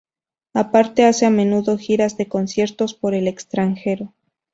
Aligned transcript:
Aparte, 0.55 1.05
hace 1.05 1.27
a 1.27 1.29
menudo 1.29 1.77
giras 1.77 2.17
de 2.17 2.27
conciertos 2.27 2.95
por 2.95 3.13
el 3.13 3.27
extranjero. 3.27 4.15